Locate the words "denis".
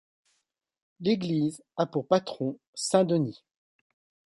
3.03-3.43